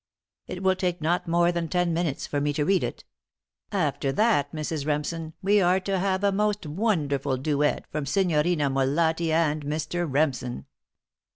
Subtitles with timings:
[0.47, 3.03] It will take not more than ten minutes for me to read it.
[3.71, 4.87] After that, Mrs.
[4.87, 10.11] Remsen, we are to have a most wonderful duet from Signorina Molatti and Mr.
[10.11, 10.65] Remsen."